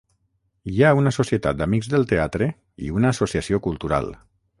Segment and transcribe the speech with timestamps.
[0.71, 2.47] Hi ha una societat d'amics del teatre
[2.87, 4.11] i una associació cultural.